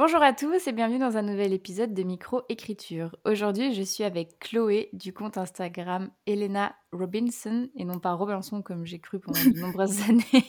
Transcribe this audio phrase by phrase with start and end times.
[0.00, 3.14] Bonjour à tous et bienvenue dans un nouvel épisode de Micro-Écriture.
[3.26, 8.86] Aujourd'hui, je suis avec Chloé du compte Instagram Elena Robinson et non pas Robinson comme
[8.86, 10.46] j'ai cru pendant de nombreuses années.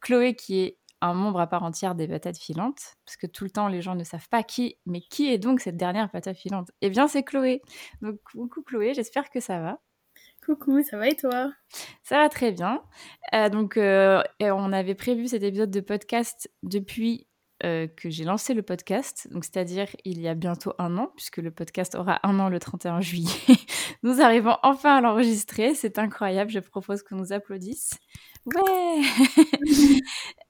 [0.00, 3.50] Chloé qui est un membre à part entière des patates filantes, parce que tout le
[3.50, 6.72] temps les gens ne savent pas qui, mais qui est donc cette dernière patate filante?
[6.80, 7.62] Eh bien c'est Chloé.
[8.02, 9.78] Donc coucou Chloé, j'espère que ça va.
[10.44, 11.52] Coucou, ça va et toi?
[12.02, 12.82] Ça va très bien.
[13.32, 17.28] Euh, donc euh, on avait prévu cet épisode de podcast depuis
[17.64, 21.38] euh, que j'ai lancé le podcast, donc c'est-à-dire il y a bientôt un an, puisque
[21.38, 23.30] le podcast aura un an le 31 juillet.
[24.02, 27.90] nous arrivons enfin à l'enregistrer, c'est incroyable, je propose qu'on nous applaudisse.
[28.46, 29.02] Ouais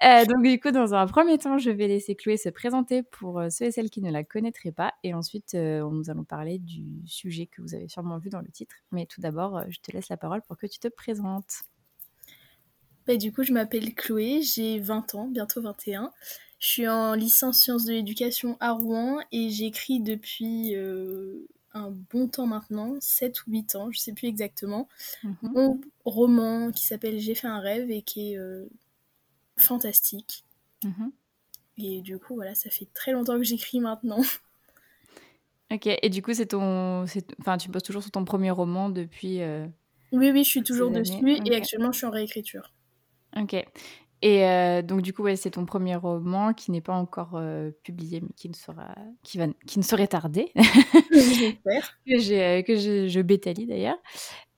[0.04, 3.40] euh, Donc du coup, dans un premier temps, je vais laisser Chloé se présenter pour
[3.40, 7.02] euh, ceux et celles qui ne la connaîtraient pas, et ensuite nous allons parler du
[7.06, 8.76] sujet que vous avez sûrement vu dans le titre.
[8.92, 11.62] Mais tout d'abord, je te laisse la parole pour que tu te présentes.
[13.10, 16.12] Bah, du coup, je m'appelle Chloé, j'ai 20 ans, bientôt 21.
[16.60, 21.44] Je suis en licence sciences de l'éducation à Rouen et j'écris depuis euh,
[21.74, 24.86] un bon temps maintenant, 7 ou 8 ans, je sais plus exactement,
[25.24, 25.34] mhm.
[25.42, 28.66] mon roman qui s'appelle J'ai fait un rêve et qui est euh,
[29.56, 30.44] fantastique.
[30.84, 31.10] Mhm.
[31.78, 34.22] Et du coup, voilà, ça fait très longtemps que j'écris maintenant.
[35.72, 37.04] Ok, et du coup, c'est ton.
[37.38, 39.40] Enfin, tu bosses toujours sur ton premier roman depuis.
[39.40, 39.68] Euh,
[40.10, 42.72] oui, oui, je suis toujours dessus et actuellement, je suis en réécriture.
[43.36, 43.56] Ok.
[44.22, 47.70] Et euh, donc du coup, ouais, c'est ton premier roman qui n'est pas encore euh,
[47.82, 50.52] publié, mais qui ne sera, qui va, qui ne saurait tarder.
[52.06, 53.98] que j'ai, euh, que je, je bétalie d'ailleurs.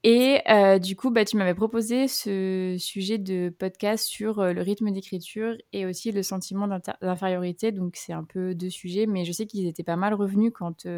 [0.05, 0.41] Et
[0.81, 5.87] du coup, bah, tu m'avais proposé ce sujet de podcast sur le rythme d'écriture et
[5.87, 6.67] aussi le sentiment
[7.01, 7.71] d'infériorité.
[7.71, 10.89] Donc c'est un peu deux sujets, mais je sais qu'ils étaient pas mal revenus quand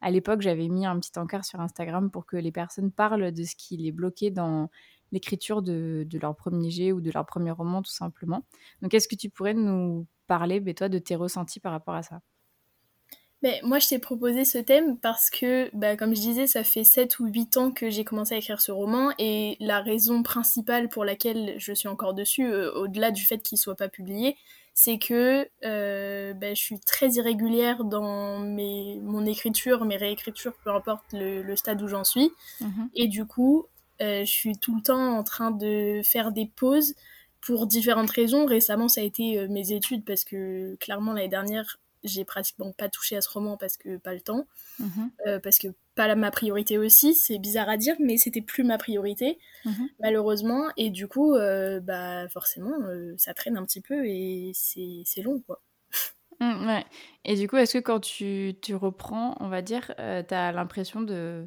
[0.00, 3.44] à l'époque j'avais mis un petit encart sur Instagram pour que les personnes parlent de
[3.44, 4.68] ce qui les bloquait dans
[5.12, 8.44] l'écriture de, leur premier jet ou de leur premier roman, tout simplement.
[8.82, 12.20] Donc, est-ce que tu pourrais nous parler, toi, de tes ressentis par rapport à ça?
[13.42, 16.84] Mais moi, je t'ai proposé ce thème parce que, bah, comme je disais, ça fait
[16.84, 20.90] 7 ou 8 ans que j'ai commencé à écrire ce roman et la raison principale
[20.90, 24.36] pour laquelle je suis encore dessus, euh, au-delà du fait qu'il soit pas publié,
[24.74, 30.70] c'est que euh, bah, je suis très irrégulière dans mes, mon écriture, mes réécritures, peu
[30.70, 32.30] importe le, stade où j'en suis.
[32.60, 33.66] Mmh et du coup,
[34.00, 36.94] je suis tout le temps en train de faire des pauses
[37.40, 38.46] pour différentes raisons.
[38.46, 42.88] Récemment, ça a été euh, mes études parce que clairement l'année dernière, j'ai pratiquement pas
[42.88, 44.46] touché à ce roman parce que pas le temps,
[44.78, 45.10] mhm.
[45.26, 47.14] euh, parce que pas ma priorité aussi.
[47.14, 49.88] C'est bizarre à dire, mais c'était plus ma priorité mhm.
[50.00, 50.70] malheureusement.
[50.76, 51.34] Et du coup,
[51.82, 52.72] bah forcément,
[53.18, 55.60] ça traîne un petit peu et c'est long quoi.
[56.42, 56.86] Mmh, ouais.
[57.26, 61.02] Et du coup, est-ce que quand tu, tu reprends, on va dire, tu as l'impression
[61.02, 61.46] de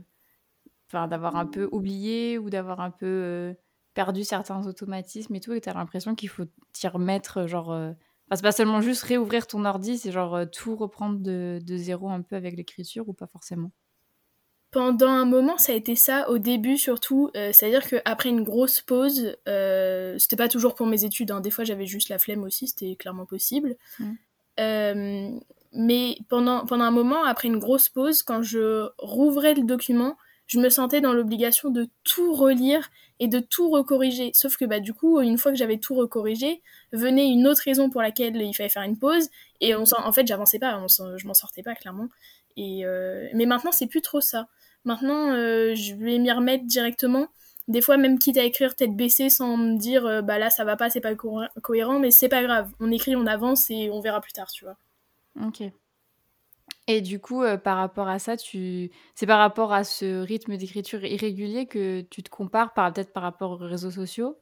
[1.08, 3.54] d'avoir un peu oublié ou d'avoir un peu euh,
[3.94, 7.72] perdu certains automatismes et tout, et tu as l'impression qu'il faut t'y remettre, genre.
[7.72, 7.92] Euh,
[8.28, 11.78] enfin, c'est pas seulement juste réouvrir ton ordi, c'est genre euh, tout reprendre de, de,
[11.78, 13.72] zéro un peu avec l'écriture ou pas forcément?
[14.72, 17.30] Pendant un moment, ça a été ça, au début surtout.
[17.36, 21.86] C'est-à-dire qu'après une grosse pause, c'était pas toujours pour mes études, hein, des fois j'avais
[21.86, 23.75] juste la flemme aussi, c'était clairement possible.
[24.00, 25.40] Mmh.
[25.74, 30.18] mais pendant, pendant un moment, après une grosse pause, quand je rouvrais le document,
[30.48, 32.90] je me sentais dans l'obligation de tout relire
[33.20, 34.31] et de tout recorriger.
[34.34, 36.62] Sauf que bah, du coup, une fois que j'avais tout recorrigé,
[36.92, 39.30] venait une autre raison pour laquelle il fallait faire une pause.
[39.62, 40.86] Et en fait, j'avançais pas,
[41.18, 42.09] je m'en sortais pas clairement.
[42.58, 44.48] Et euh, Mais maintenant, c'est plus trop ça.
[44.86, 47.28] Maintenant, euh, je vais m'y remettre directement.
[47.70, 50.66] Des fois, même quitte à écrire tête baissée sans me dire euh, bah là ça
[50.66, 52.70] va pas, c'est pas cohérent, mais c'est pas grave.
[52.81, 54.78] On écrit, on avance et on verra plus tard, tu vois.
[55.42, 55.64] Ok.
[56.88, 58.92] Et du coup, euh, par rapport à ça, tu...
[59.16, 62.92] c'est par rapport à ce rythme d'écriture irrégulier que tu te compares par...
[62.92, 64.38] peut-être par rapport aux réseaux sociaux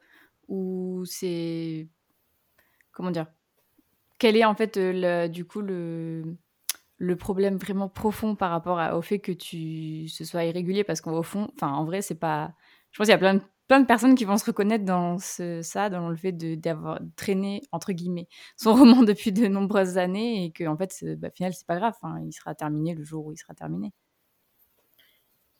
[0.48, 1.88] Ou c'est...
[2.92, 3.28] Comment dire?
[4.18, 5.30] Quel est en fait, euh, le...
[5.30, 6.36] du coup, le...
[6.98, 10.08] le problème vraiment profond par rapport au fait que tu...
[10.08, 10.84] ce soit irrégulier?
[10.84, 12.54] Parce qu'au fond, enfin, en vrai, c'est pas...
[12.92, 15.18] Je pense qu'il y a plein de plein de personnes qui vont se reconnaître dans
[15.18, 18.28] ça, dans le fait d'avoir traîné, entre guillemets,
[18.58, 21.78] son roman depuis de nombreuses années et qu'en en fait, bah, au final, c'est pas
[21.78, 23.94] grave, il sera terminé le jour où il sera terminé.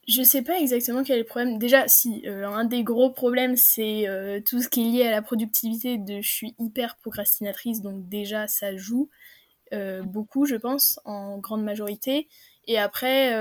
[0.10, 1.58] Je sais pas exactement quel est le problème.
[1.58, 5.12] Déjà, si, euh, un des gros problèmes, c'est euh, tout ce qui est lié à
[5.12, 9.10] la productivité de je suis hyper procrastinatrice, donc déjà, ça joue
[9.72, 12.28] euh, beaucoup, je pense, en grande majorité.
[12.68, 13.34] Et après,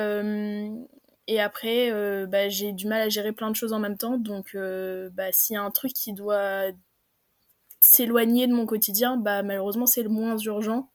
[1.32, 1.93] Et après,
[2.27, 4.19] bah, j'ai du mal à gérer plein de choses en même temps.
[4.19, 6.73] Donc, bah, s'il y a un truc qui doit
[7.81, 10.91] s'éloigner de mon quotidien, bah, malheureusement, c'est le moins urgent.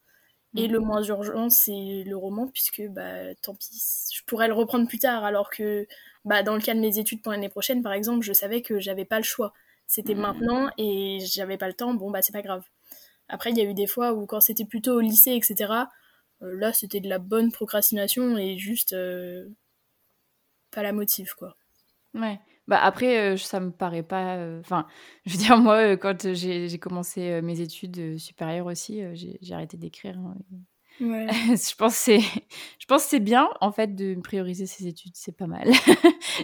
[0.57, 0.71] Et mm.
[0.71, 4.99] le moins urgent, c'est le roman, puisque bah, tant pis, je pourrais le reprendre plus
[4.99, 5.23] tard.
[5.23, 5.87] Alors que
[6.25, 8.79] bah, dans le cas de mes études pour l'année prochaine, par exemple, je savais que
[8.79, 9.53] j'avais pas le choix.
[9.87, 10.19] C'était mm.
[10.19, 12.63] maintenant et j'avais pas le temps, bon, bah, c'est pas grave.
[13.29, 15.73] Après, il y a eu des fois où, quand c'était plutôt au lycée, etc.,
[16.41, 19.47] euh, là, c'était de la bonne procrastination et juste euh,
[20.75, 21.55] pas la motive, quoi.
[22.13, 22.39] Ouais.
[22.67, 24.37] Bah après, euh, ça me paraît pas.
[24.59, 24.87] Enfin,
[25.25, 30.17] je veux dire, moi, quand j'ai commencé mes études supérieures aussi, j'ai arrêté d'écrire.
[30.17, 30.35] Hein,
[30.99, 31.27] ouais.
[31.29, 32.19] je pense c'est,
[32.79, 35.71] je pense c'est bien en fait de prioriser ses études, c'est pas mal.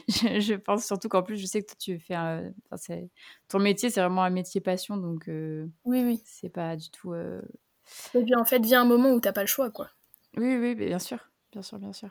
[0.08, 2.54] je, pense surtout qu'en plus, je sais que toi, tu fais, un,
[3.50, 7.14] ton métier, c'est vraiment un métier passion, donc oui, oui, c'est pas du tout.
[7.16, 9.90] Et puis en fait, vient un moment où t'as pas le choix, quoi.
[10.38, 11.18] Oui, oui, bien sûr,
[11.52, 12.10] bien sûr, bien sûr.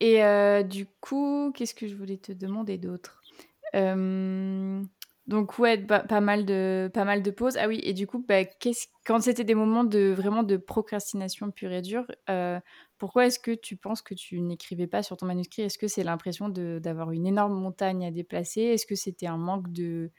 [0.00, 3.26] Et euh, du coup, qu'est-ce que je voulais te demander d'autre?
[3.74, 4.82] Euh,
[5.26, 7.56] Donc ouais, pas, mal de pas mal de pauses.
[7.56, 8.44] Ah oui, et du coup, bah,
[9.06, 12.60] quand c'était des moments de vraiment de procrastination pure et dure, euh,
[12.98, 15.62] pourquoi est-ce que tu penses que tu n'écrivais pas sur ton manuscrit?
[15.62, 18.62] Est-ce que c'est l'impression d'avoir une énorme montagne à déplacer?
[18.62, 20.12] Est-ce que c'était un manque de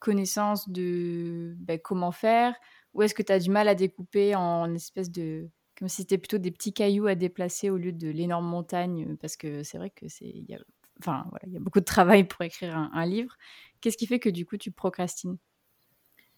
[0.00, 2.54] connaissance de bah, comment faire?
[2.94, 5.48] Ou est-ce que tu as du mal à découper en espèce de
[5.80, 9.16] comme si c'était plutôt des petits cailloux à déplacer au lieu de l'énorme montagne, euh,
[9.18, 10.58] parce que c'est vrai que c'est, y a,
[11.00, 13.36] enfin voilà, il y a beaucoup de travail pour écrire un, livre.
[13.80, 15.38] Qu'est-ce qui fait que du coup tu procrastines?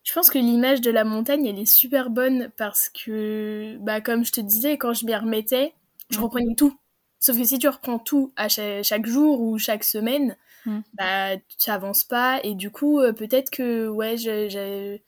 [0.04, 4.24] Je pense que l'image de la montagne, elle est super bonne parce que, bah comme
[4.24, 5.74] je te disais, quand je m'y remettais,
[6.10, 6.22] je mmh.
[6.22, 6.78] reprenais tout.
[7.18, 10.36] Sauf que si tu reprends tout à chaque, jour ou chaque semaine,
[10.66, 10.80] mmh.
[10.94, 15.02] bah tu n'avances pas et du coup euh, peut-être que ouais j'ai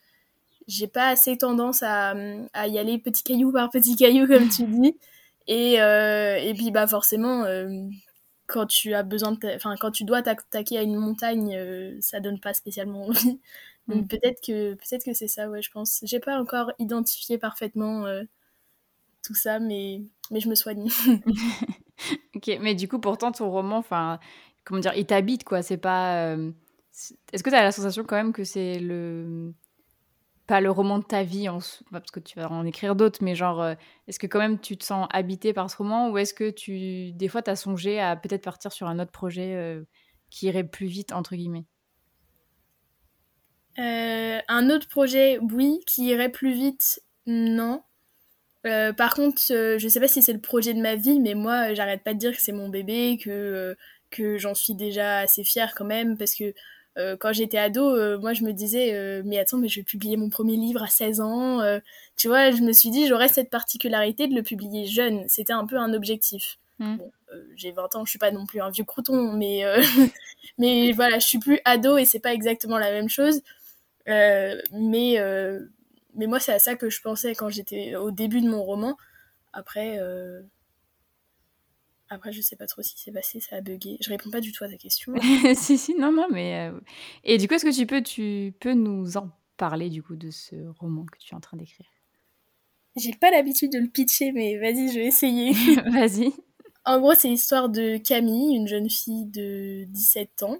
[0.67, 2.15] j'ai pas assez tendance à,
[2.53, 4.97] à, y aller petit caillou par petit caillou comme tu dis.
[5.47, 7.69] Et, euh, et puis bah forcément euh,
[8.47, 12.21] quand tu as besoin de enfin quand tu dois t'attaquer à une montagne euh, ça
[12.21, 13.41] donne pas spécialement envie.
[13.89, 14.09] Donc mm.
[14.09, 16.01] peut-être que peut-être que c'est ça ouais je pense.
[16.05, 18.07] J'ai pas encore identifié parfaitement
[19.23, 20.89] tout ça mais mais je me soigne.
[22.35, 24.19] Ok mais du coup pourtant ton roman enfin
[24.65, 25.63] comment dire il t'habite quoi.
[25.63, 26.37] C'est pas
[27.33, 29.53] est-ce que tu as la sensation quand même que c'est le
[30.47, 31.59] pas le roman de ta vie, en,
[31.91, 33.75] parce que tu vas en écrire d'autres, mais genre, euh,
[34.09, 37.13] est-ce que quand même tu te sens habité par ce roman ou est-ce que tu,
[37.13, 39.85] des fois, tu as songé à peut-être partir sur un autre projet euh,
[40.31, 41.65] qui irait plus vite, entre guillemets?
[43.79, 47.83] Euh, Un autre projet, oui, qui irait plus vite, non.
[48.63, 52.03] par contre, je sais pas si c'est le projet de ma vie, mais moi, j'arrête
[52.05, 53.77] pas de dire que c'est mon bébé, que,
[54.11, 56.55] que j'en suis déjà assez fière quand même, parce que
[56.97, 59.85] euh, quand j'étais ado, euh, moi je me disais, euh, mais attends, mais je vais
[59.85, 61.61] publier mon premier livre à 16 ans.
[62.17, 65.25] tu vois, je me suis dit, j'aurais cette particularité de le publier jeune.
[65.29, 66.59] C'était un peu un objectif.
[66.79, 66.97] Hmm.
[66.97, 67.11] Bon,
[67.57, 69.65] j'ai 20 ans, je suis pas non plus un vieux crouton, mais,
[70.59, 73.43] mais voilà, je suis plus ado et c'est pas exactement la même chose.
[74.07, 75.19] mais,
[76.17, 78.97] mais moi, c'est à ça que je pensais quand j'étais au début de mon roman.
[79.53, 79.99] Après,
[82.09, 83.97] après, je sais pas trop si c'est passé, ça a bugué.
[84.01, 85.15] Je réponds pas du tout à ta question.
[85.55, 86.69] si, si, non, non, mais.
[86.69, 86.81] Euh,
[87.25, 90.31] et du coup, est-ce que tu peux, tu peux nous en parler, du coup, de
[90.31, 91.87] ce roman que tu es en train d'écrire?
[92.97, 95.53] J'ai pas l'habitude de le pitcher, mais vas-y, je vais essayer.
[95.91, 96.33] vas-y.
[96.85, 100.59] En gros, c'est l'histoire de Camille, une jeune fille de 17 ans,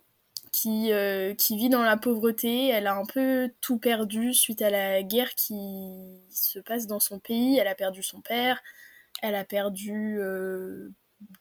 [0.51, 2.69] qui, euh, qui vit dans la pauvreté.
[2.69, 7.19] Elle a un peu tout perdu suite à la guerre qui se passe dans son
[7.19, 7.59] pays.
[7.59, 8.63] Elle a perdu son père,
[9.23, 10.91] elle a perdu euh,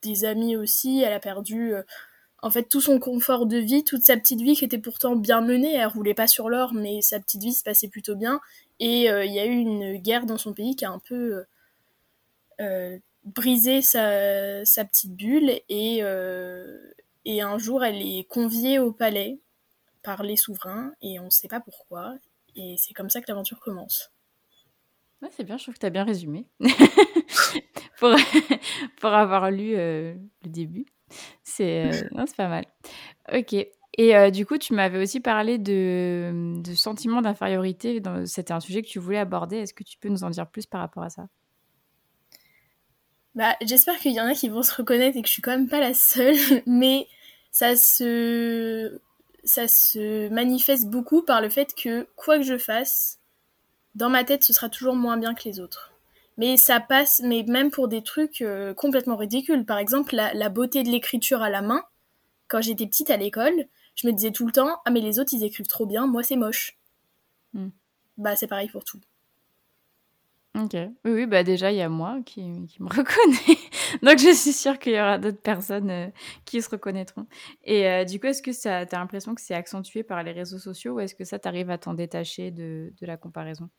[0.02, 1.02] des amis aussi.
[1.02, 1.84] Elle a perdu euh,
[2.42, 5.42] en fait tout son confort de vie, toute sa petite vie qui était pourtant bien
[5.42, 5.74] menée.
[5.76, 8.40] Elle roulait pas sur l'or, mais sa petite vie se passait plutôt bien.
[8.80, 11.44] Et euh, il y a eu une guerre dans son pays qui a un peu
[12.62, 15.52] euh, brisé sa, sa, petite bulle.
[15.70, 16.02] Et,
[17.26, 19.40] et un jour, elle est conviée au palais
[20.04, 22.16] par les souverains et on ne sait pas pourquoi.
[22.56, 24.12] Et c'est comme ça que l'aventure commence.
[25.22, 26.46] Ouais, c'est bien, je trouve que tu as bien résumé.
[28.04, 28.16] pour,
[29.00, 30.86] pour avoir lu euh, le début.
[31.44, 32.66] C'est euh, pas mal.
[33.34, 33.54] Ok.
[33.54, 38.02] Et euh, du coup, tu m'avais aussi parlé de, de sentiment d'infériorité.
[38.26, 39.58] C'était un sujet que tu voulais aborder.
[39.58, 41.28] Est-ce que tu peux nous en dire plus par rapport à ça?
[43.36, 45.52] Bah, J'espère qu'il y en a qui vont se reconnaître et que je suis quand
[45.52, 46.36] même pas la seule.
[46.66, 47.08] Mais
[47.52, 49.00] ça se,
[49.44, 53.20] ça se manifeste beaucoup par le fait que quoi que je fasse,
[53.96, 55.93] dans ma tête, ce sera toujours moins bien que les autres
[56.38, 59.66] mais ça passe, mais même pour des trucs euh, complètement ridicules.
[59.66, 61.84] Par exemple, la, beauté de l'écriture à la main.
[62.48, 65.34] Quand j'étais petite à l'école, je me disais tout le temps Ah, mais les autres
[65.34, 66.78] ils écrivent trop bien, moi c'est moche.
[67.54, 67.70] Hmm.
[68.18, 69.00] Bah, c'est pareil pour tout.
[70.56, 70.74] Ok.
[70.76, 73.58] Oui, oui, bah déjà, il y a moi qui, qui me reconnais.
[74.04, 76.08] Donc, je suis sûre qu'il y aura d'autres personnes euh,
[76.46, 77.26] qui se reconnaîtront.
[77.64, 80.60] Et euh, du coup, est-ce que tu as l'impression que c'est accentué par les réseaux
[80.60, 83.70] sociaux ou est-ce que ça, t'arrive à t'en détacher de, de, la comparaison?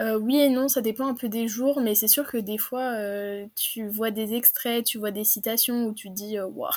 [0.00, 2.58] Euh, Oui et non, ça dépend un peu des jours, mais c'est sûr que des
[2.58, 2.94] fois,
[3.54, 6.70] tu vois des extraits, tu vois des citations où tu dis, waouh,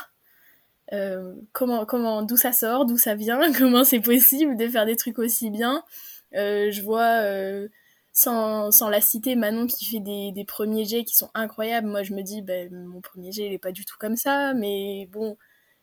[1.51, 5.19] comment, comment, d'où ça sort, d'où ça vient, comment c'est possible de faire des trucs
[5.19, 5.83] aussi bien.
[6.33, 7.21] je vois
[8.13, 11.87] sans, sans, la citer, Manon qui fait des, des, premiers jets qui sont incroyables.
[11.87, 14.53] Moi, je me dis, ben, mon premier jet, il est pas du tout comme ça,
[14.53, 15.37] mais bon.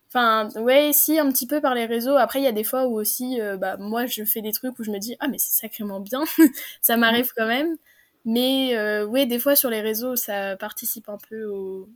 [0.09, 2.17] Enfin, ouais, si, un petit peu par les réseaux.
[2.17, 4.79] Après, il y a des fois où aussi, euh, bah, moi, je fais des trucs
[4.79, 6.25] où je me dis, ah, mais c'est sacrément bien.
[6.81, 7.77] ça m'arrive quand même.
[8.25, 11.89] Mais, euh, ouais, des fois, sur les réseaux, ça participe un peu au,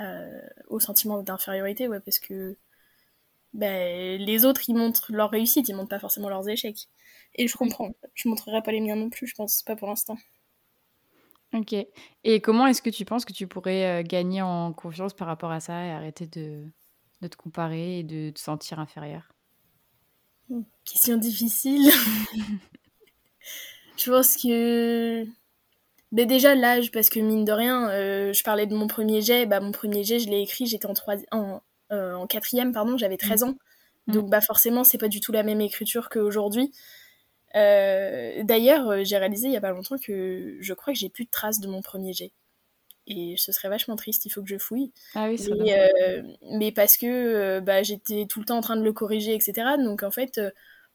[0.00, 2.56] euh, au sentiment d'infériorité, ouais, parce que
[3.54, 6.88] ben, les autres, ils montrent leur réussite, ils montrent pas forcément leurs échecs.
[7.36, 7.94] Et je comprends.
[8.14, 10.18] Je montrerai pas les miens non plus, je pense, pas pour l'instant.
[11.54, 11.74] Ok.
[12.24, 15.52] Et comment est-ce que tu penses que tu pourrais euh, gagner en confiance par rapport
[15.52, 16.64] à ça et arrêter de,
[17.22, 19.32] de te comparer et de te sentir inférieur?
[20.84, 21.90] Question difficile.
[23.96, 25.24] je pense que.
[26.12, 29.46] Mais déjà l'âge, parce que mine de rien, euh, je parlais de mon premier jet.
[29.46, 30.94] Bah, mon premier jet, je l'ai écrit, j'étais en,
[31.32, 33.46] en, euh, en quatrième, pardon, j'avais 13 mmh.
[33.46, 33.54] ans.
[34.06, 34.12] Mmh.
[34.12, 36.72] Donc bah forcément, c'est pas du tout la même écriture qu'aujourd'hui.
[37.54, 41.08] Euh, d'ailleurs, euh, j'ai réalisé il y a pas longtemps que je crois que j'ai
[41.08, 42.32] plus de traces de mon premier jet.
[43.06, 44.92] Et ce serait vachement triste, il faut que je fouille.
[45.14, 48.82] Ah oui, mais, euh, mais parce que bah, j'étais tout le temps en train de
[48.82, 49.76] le corriger, etc.
[49.78, 50.40] Donc en fait,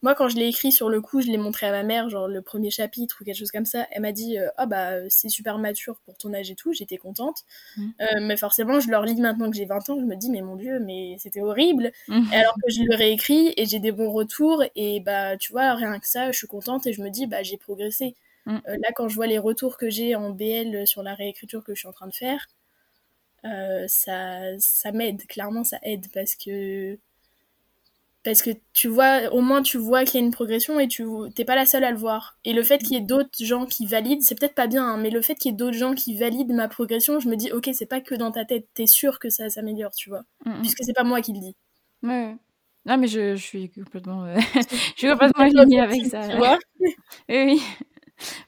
[0.02, 2.28] moi, quand je l'ai écrit sur le coup, je l'ai montré à ma mère, genre
[2.28, 3.86] le premier chapitre ou quelque chose comme ça.
[3.92, 6.72] Elle m'a dit Ah, bah, c'est super mature pour ton âge et tout.
[6.72, 7.44] J'étais contente.
[7.76, 7.88] Mmh.
[8.02, 10.00] Euh, mais forcément, je le relis maintenant que j'ai 20 ans.
[10.00, 11.92] Je me dis Mais mon Dieu, mais c'était horrible.
[12.08, 12.34] Mmh.
[12.34, 14.64] Et alors que je le réécris et j'ai des bons retours.
[14.76, 17.44] Et bah, tu vois, rien que ça, je suis contente et je me dis Bah,
[17.44, 18.16] j'ai progressé.
[18.46, 18.56] Mmh.
[18.68, 21.76] Euh, là, quand je vois les retours que j'ai en BL sur la réécriture que
[21.76, 22.48] je suis en train de faire,
[23.46, 25.26] euh, ça, ça m'aide.
[25.28, 26.98] Clairement, ça aide parce que
[28.24, 31.06] parce que tu vois, au moins tu vois qu'il y a une progression et tu
[31.36, 32.38] t'es pas la seule à le voir.
[32.44, 34.98] Et le fait qu'il y ait d'autres gens qui valident, c'est peut-être pas bien, hein,
[34.98, 37.52] mais le fait qu'il y ait d'autres gens qui valident ma progression, je me dis,
[37.52, 40.52] ok, c'est pas que dans ta tête, t'es sûr que ça s'améliore, tu vois, mm,
[40.52, 40.62] mm.
[40.62, 41.56] puisque c'est pas moi qui le dis.
[42.04, 42.36] Ouais.
[42.86, 44.36] Non, mais je, je suis complètement, euh,
[44.96, 46.28] je suis complètement alignée avec ça.
[46.28, 46.96] Tu vois oui,
[47.30, 47.62] oui.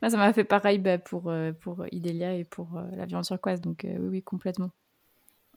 [0.01, 3.23] Moi, ça m'a fait pareil bah, pour, euh, pour Idélia et pour euh, la viande
[3.23, 4.71] turquoise, donc oui, oui, complètement.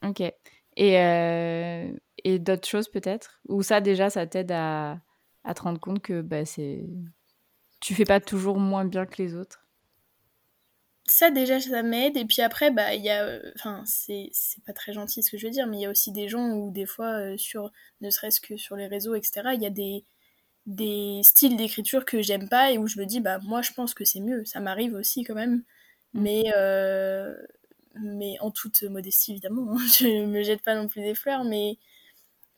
[0.04, 0.20] Ok.
[0.20, 1.92] Et, euh,
[2.24, 3.40] et d'autres choses peut-être?
[3.48, 5.00] Ou ça déjà, ça t'aide à,
[5.44, 6.84] à, te rendre compte que bah, c'est...
[7.80, 9.60] tu fais pas toujours moins bien que les autres?
[11.06, 14.72] Ça déjà ça m'aide et puis après bah il y a enfin c'est c'est pas
[14.72, 16.70] très gentil ce que je veux dire mais il y a aussi des gens où
[16.70, 20.06] des fois euh, sur ne serait-ce que sur les réseaux etc il y a des
[20.64, 23.92] des styles d'écriture que j'aime pas et où je me dis bah moi je pense
[23.92, 25.56] que c'est mieux ça m'arrive aussi quand même
[26.14, 26.22] mmh.
[26.22, 27.34] mais euh,
[28.00, 29.78] mais en toute modestie évidemment, hein.
[29.98, 31.78] je me jette pas non plus des fleurs, mais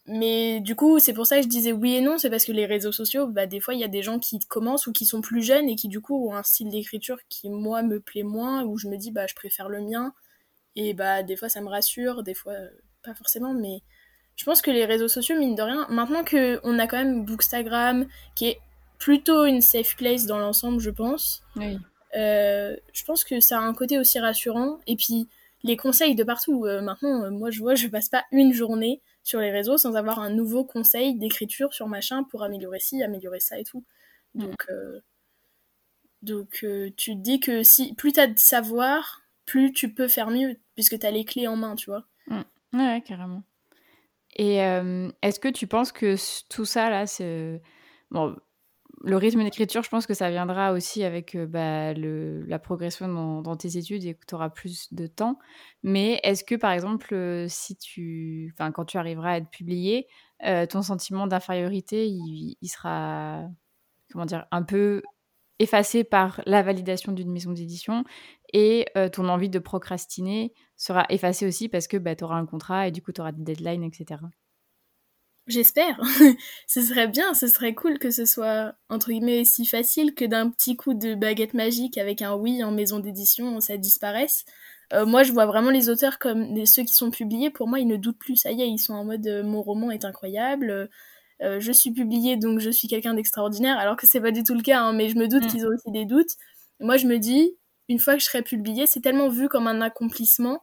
[0.07, 2.53] mais du coup c'est pour ça que je disais oui et non, c'est parce que
[2.53, 5.07] les réseaux sociaux, bah des fois il y a des gens qui commencent ou qui
[5.07, 8.23] sont plus jeunes et qui du coup ont un style d'écriture qui moi me plaît
[8.23, 10.13] moins, où je me dis bah je préfère le mien,
[10.75, 12.55] et bah des fois ça me rassure, des fois
[13.03, 13.83] pas forcément, mais
[14.37, 17.25] je pense que les réseaux sociaux mine de rien, maintenant que on a quand même
[17.25, 18.61] Bookstagram qui est
[18.99, 21.43] plutôt une safe place dans l'ensemble je pense.
[21.57, 21.79] Oui.
[22.17, 24.79] Euh, je pense que ça a un côté aussi rassurant.
[24.87, 25.29] Et puis,
[25.63, 26.65] les conseils de partout.
[26.67, 29.97] Euh, maintenant, euh, moi, je vois, je passe pas une journée sur les réseaux sans
[29.97, 33.85] avoir un nouveau conseil d'écriture sur machin pour améliorer ci, améliorer ça et tout.
[34.35, 34.40] Mm.
[34.40, 34.66] Donc,
[36.23, 36.66] donc
[36.97, 40.56] tu te dis que si plus tu as de savoir, plus tu peux faire mieux,
[40.76, 42.06] puisque tu as les clés en main, tu vois.
[42.28, 42.42] Mm.
[42.75, 43.42] Ouais, carrément.
[44.37, 44.59] Et
[45.23, 46.14] est-ce que tu penses que
[46.49, 47.61] tout ça, là, c'est...
[48.12, 48.37] Bon,
[49.03, 53.57] le rythme d'écriture, je pense que ça viendra aussi avec euh, bah, la progression dans,
[53.57, 55.38] tes études et que tu auras plus de temps.
[55.83, 60.09] Mais est-ce que, par exemple, euh, si tu, quand tu arriveras à être publié,
[60.45, 63.43] euh, ton sentiment d'infériorité, il, sera,
[64.11, 65.03] comment dire, un peu
[65.59, 68.05] effacé par la validation d'une maison d'édition
[68.53, 72.88] et ton envie de procrastiner sera effacée aussi parce que bah, tu auras un contrat
[72.88, 74.21] et du coup tu auras des deadlines, etc.
[75.47, 76.00] J'espère.
[76.67, 80.50] ce serait bien, ce serait cool que ce soit, entre guillemets, si facile que d'un
[80.50, 84.45] petit coup de baguette magique avec un oui en maison d'édition, ça disparaisse.
[84.93, 87.50] Euh, moi, je vois vraiment les auteurs comme ceux qui sont publiés.
[87.50, 88.37] Pour moi, ils ne doutent plus.
[88.37, 90.88] Ça y est, ils sont en mode euh, mon roman est incroyable.
[91.43, 93.79] Euh, je suis publié, donc je suis quelqu'un d'extraordinaire.
[93.79, 95.49] Alors que c'est pas du tout le cas, hein, mais je me doute mm.
[95.49, 96.31] qu'ils ont aussi des doutes.
[96.81, 97.57] moi, je me dis,
[97.88, 100.61] une fois que je serai publié, c'est tellement vu comme un accomplissement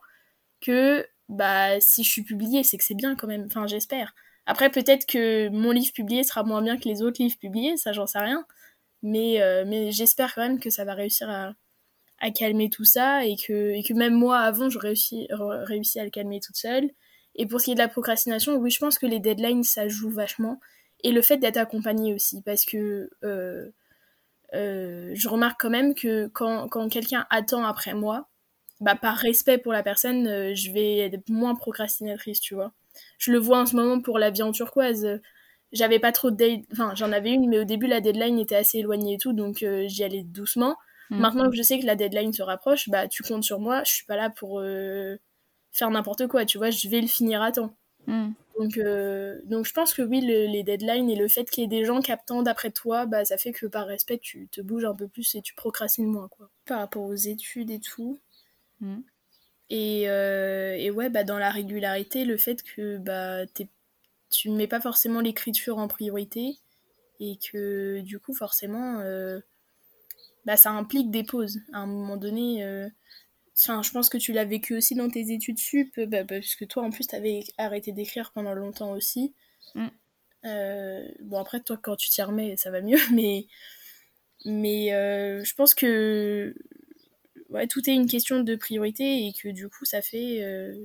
[0.61, 3.45] que bah si je suis publié, c'est que c'est bien quand même.
[3.47, 4.13] Enfin, j'espère.
[4.45, 7.93] Après, peut-être que mon livre publié sera moins bien que les autres livres publiés, ça
[7.93, 8.45] j'en sais rien.
[9.03, 11.53] Mais, mais j'espère quand même que ça va réussir à,
[12.31, 16.09] calmer tout ça et que, et que même moi, avant, j'aurais réussi, réussi à le
[16.09, 16.89] calmer toute seule.
[17.35, 19.87] Et pour ce qui est de la procrastination, oui, je pense que les deadlines, ça
[19.87, 20.59] joue vachement.
[21.03, 23.69] Et le fait d'être accompagné aussi, parce que euh,
[24.53, 28.29] euh, je remarque quand même que quand, quand quelqu'un attend après moi,
[28.79, 32.73] bah, par respect pour la personne, euh, je vais être moins procrastinatrice, tu vois.
[33.17, 35.19] Je le vois en ce moment pour la vie en turquoise.
[35.71, 38.55] J'avais pas trop de deadline, enfin j'en avais une, mais au début la deadline était
[38.55, 40.75] assez éloignée et tout, donc j'y allais doucement.
[41.09, 41.19] Mm.
[41.19, 43.91] Maintenant que je sais que la deadline se rapproche, bah tu comptes sur moi, je
[43.91, 44.61] suis pas là pour
[45.71, 47.75] faire n'importe quoi, tu vois, je vais le finir à temps.
[48.07, 48.31] Mm.
[48.59, 51.69] Donc, euh, donc je pense que oui, les deadlines et le fait qu'il y ait
[51.69, 54.85] des gens qui attendent après toi, bah, ça fait que par respect, tu te bouges
[54.85, 56.49] un peu plus et tu procrastines moins, quoi.
[56.65, 58.19] Par rapport aux études et tout.
[58.79, 58.99] Mm.
[59.75, 63.45] Et, euh, et, ouais, bah, dans la régularité, le fait que bah,
[64.29, 66.57] tu ne mets pas forcément l'écriture en priorité
[67.19, 69.39] et que du coup, forcément, euh,
[70.45, 71.59] bah, ça implique des pauses.
[71.73, 72.63] À un moment donné,
[73.55, 76.67] Enfin, je pense que tu l'as vécu aussi dans tes études sup, bah, bah, puisque
[76.67, 79.33] toi en plus t'avais arrêté d'écrire pendant longtemps aussi.
[79.75, 79.87] Mm.
[80.45, 83.47] Euh, bon après toi quand tu t'y remets ça va mieux, mais
[84.45, 86.55] mais euh, je pense que
[87.69, 90.75] tout est une question de priorité et que du coup ça fait euh,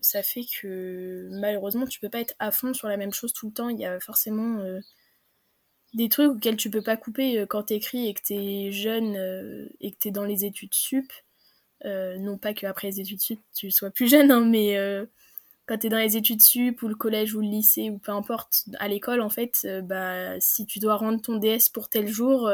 [0.00, 3.48] ça fait que malheureusement tu peux pas être à fond sur la même chose tout
[3.48, 3.68] le temps.
[3.68, 4.62] Il y a forcément
[5.94, 9.96] des trucs auxquels tu peux pas couper quand t'écris et que t'es jeune et que
[9.98, 11.12] t'es dans les études sup
[11.84, 15.04] euh, non pas qu'après les études sup, tu sois plus jeune, hein, mais euh,
[15.66, 18.12] quand tu es dans les études sup ou le collège ou le lycée ou peu
[18.12, 22.08] importe, à l'école, en fait, euh, bah, si tu dois rendre ton DS pour tel
[22.08, 22.50] jour,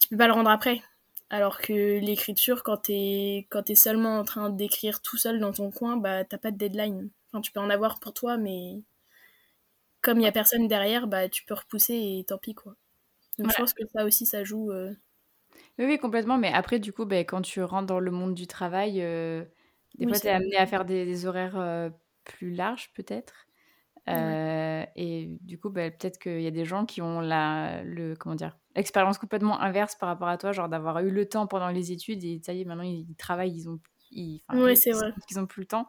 [0.00, 0.82] tu peux pas le rendre après.
[1.32, 5.52] Alors que l'écriture, quand tu es, quand es seulement en train d'écrire tout seul dans
[5.52, 7.10] ton coin, bah, t'as pas de deadline.
[7.32, 8.82] Enfin, tu peux en avoir pour toi, mais
[10.00, 12.76] comme il y a personne derrière, bah, tu peux repousser et tant pis, quoi.
[13.38, 14.70] Donc je pense que ça aussi, ça joue.
[15.78, 16.38] Oui, oui, complètement.
[16.38, 19.44] Mais après, du coup, ben, quand tu rentres dans le monde du travail, euh,
[19.96, 21.90] des fois, tu es amené à faire des, horaires euh,
[22.24, 23.46] plus larges, peut-être.
[24.08, 28.14] Euh, et du coup, ben, peut-être qu'il y a des gens qui ont la, le,
[28.16, 31.68] comment dire, l'expérience complètement inverse par rapport à toi, genre d'avoir eu le temps pendant
[31.68, 33.80] les études et ça y est, maintenant ils, travaillent, ils ont,
[34.10, 35.12] ils, oui, c'est vrai.
[35.30, 35.88] Ils ont plus le temps.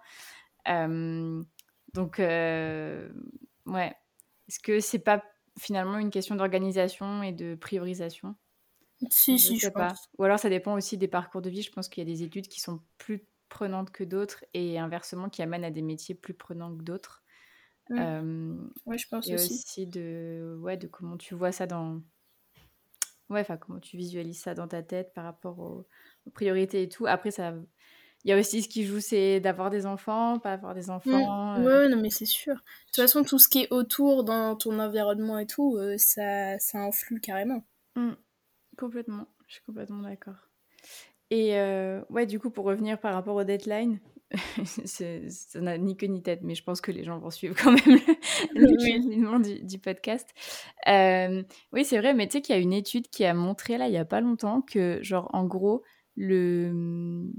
[1.93, 3.96] donc, ouais.
[4.50, 5.24] Est-ce que c'est pas
[5.58, 8.36] finalement une question d'organisation et de priorisation?
[9.10, 9.93] Si, si, je, pas.
[10.17, 11.62] Ou alors ça dépend aussi des parcours de vie.
[11.62, 15.30] Je pense qu'il y a des études qui sont plus prenantes que d'autres et inversement
[15.30, 17.24] qui amènent à des métiers plus prenants que d'autres.
[17.89, 18.00] Oui,
[18.86, 19.54] ouais, je pense et aussi.
[19.54, 22.02] aussi de, ouais, de comment tu vois ça dans.
[23.30, 25.86] Ouais, enfin, comment tu visualises ça dans ta tête par rapport aux,
[26.34, 27.06] priorités et tout.
[27.06, 27.54] Après, ça.
[28.26, 30.92] Il y a aussi ce qui joue, c'est d'avoir des enfants, pas avoir des mmh.
[30.92, 31.56] enfants.
[31.58, 31.90] Euh.
[31.90, 32.54] non, mais c'est sûr.
[32.54, 36.58] De toute façon, tout ce qui est autour dans ton environnement et tout, euh, ça,
[36.58, 37.66] ça influe carrément.
[37.98, 38.14] Mmh.
[38.78, 40.50] Complètement, je suis complètement d'accord.
[41.32, 44.00] Et euh, ouais, du coup, pour revenir par rapport au deadline,
[44.86, 47.72] ça n'a ni queue ni tête, mais je pense que les gens vont suivre quand
[47.72, 48.00] même
[48.56, 50.30] le, du, du, podcast.
[50.88, 53.78] Euh, oui, c'est vrai, mais tu sais qu'il y a une étude qui a montré
[53.78, 55.84] là, il n'y a pas longtemps, que genre, en gros,
[56.15, 57.32] le,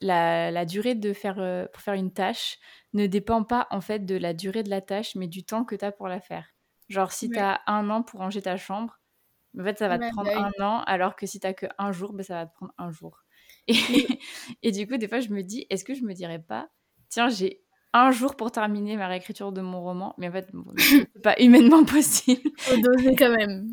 [0.00, 2.58] la, la durée de faire, euh, pour faire une tâche
[2.92, 5.74] ne dépend pas en fait de la durée de la tâche, mais du temps que
[5.74, 6.46] tu as pour la faire.
[6.88, 9.00] Genre, si tu as un an pour ranger ta chambre,
[9.58, 11.66] en fait, ça va te prendre bah un an, alors que si tu n'as que
[11.78, 13.25] un jour, ben, ça va te prendre un jour.
[13.68, 13.74] Et,
[14.62, 16.68] et, du coup, des fois, je me dis, est-ce que je me dirais pas,
[17.08, 21.22] tiens, j'ai un jour pour terminer ma réécriture de mon roman, mais en fait, c'est
[21.22, 22.50] pas humainement possible.
[22.58, 23.68] Faut doser quand même.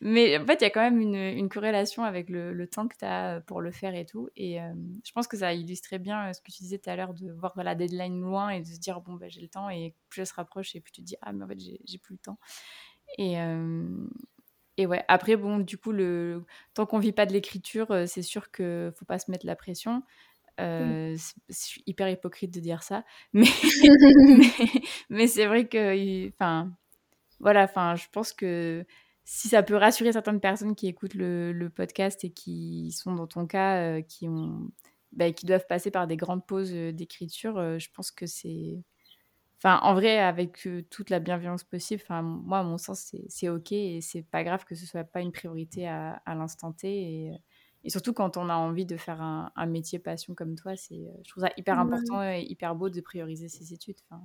[0.00, 2.86] Mais en fait, il y a quand même une, une corrélation avec le, le temps
[2.86, 4.28] que tu as pour le faire et tout.
[4.36, 4.72] Et euh,
[5.04, 7.32] je pense que ça illustrait bien euh, ce que tu disais tout à l'heure de
[7.32, 9.68] voir la deadline loin et de se dire, bon, ben, j'ai le temps.
[9.70, 11.98] Et plus elle se rapproche, et plus tu te dis, ah, mais en fait, j'ai
[11.98, 12.38] plus le temps.
[13.18, 14.06] Et, euh,
[14.76, 16.44] et ouais, après, bon, du coup, le...
[16.74, 19.56] tant qu'on vit pas de l'écriture, euh, c'est sûr qu'il faut pas se mettre la
[19.56, 20.02] pression.
[20.60, 21.16] Euh,
[21.48, 23.46] C'est hyper hypocrite de dire ça, mais,
[25.10, 26.72] mais, c'est vrai que, enfin,
[27.40, 28.84] voilà, enfin, je pense que
[29.24, 33.26] si ça peut rassurer certaines personnes qui écoutent le, le podcast et qui sont dans
[33.26, 34.70] ton cas, euh, qui ont,
[35.12, 38.82] bah, qui doivent passer par des grandes pauses euh, d'écriture, je pense que c'est
[39.66, 43.48] Enfin, en vrai, avec euh, toute la bienveillance possible, enfin, moi, à mon sens, c'est
[43.48, 46.86] OK et c'est pas grave que ce soit pas une priorité à, à l'instant T.
[46.88, 47.32] Et,
[47.82, 51.10] et, surtout quand on a envie de faire un, un métier passion comme toi, c'est,
[51.24, 53.96] je trouve ça hyper important et hyper beau de prioriser ses études.
[54.08, 54.22] Enfin...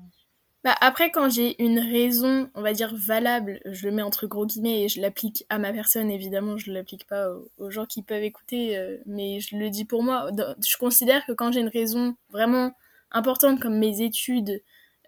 [0.64, 4.46] Bah après, quand j'ai une raison, on va dire valable, je le mets entre gros
[4.46, 8.04] guillemets et je l'applique à ma personne, évidemment, je ne l'applique pas aux, gens qui
[8.04, 10.30] peuvent écouter, euh, mais je le dis pour moi.
[10.64, 12.74] Je considère que quand j'ai une raison vraiment
[13.10, 14.62] importante comme mes études,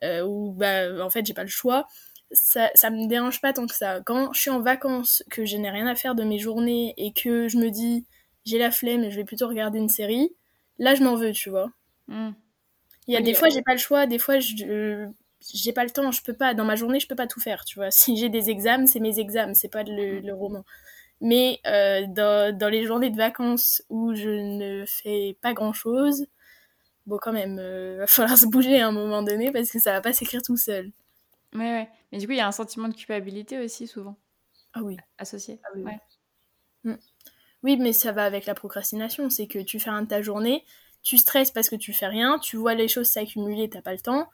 [0.04, 1.88] euh, où bah, en fait j'ai pas le choix,
[2.32, 4.02] ça, ça me dérange pas tant que ça.
[4.06, 7.14] Quand je suis en vacances, que je n'ai rien à faire de mes journées et
[7.14, 8.06] que je me dis
[8.46, 10.36] j'ai la flemme et je vais plutôt regarder une série,
[10.80, 11.72] là je m'en veux, tu vois.
[12.08, 12.32] Hmm.
[13.08, 15.08] Il y a des fois j'ai pas le choix, des fois je
[15.54, 17.66] j'ai pas le temps, je peux pas dans ma journée, je peux pas tout faire,
[17.66, 17.92] tu vois.
[17.92, 20.64] Si j'ai des examens, c'est mes examens, c'est pas le, le roman.
[21.22, 26.26] Mais euh, dans, dans, les journées de vacances où je ne fais pas grand chose,
[27.06, 29.92] bon, quand même, euh, va falloir se bouger à un moment donné parce que ça
[29.94, 30.92] va pas s'écrire tout seul.
[31.54, 31.90] Ouais, ouais.
[32.12, 34.18] Mais du coup, il y a un sentiment de culpabilité aussi, souvent.
[34.74, 34.98] Ah oui.
[35.18, 35.60] Associé.
[35.64, 36.00] Ah oui, ouais.
[36.84, 36.98] Mm.
[37.64, 39.30] oui, mais ça va avec la procrastination.
[39.30, 40.66] C'est que tu fais un de ta journée,
[41.02, 44.00] tu stresses parce que tu fais rien, tu vois les choses s'accumuler, t'as pas le
[44.00, 44.30] temps.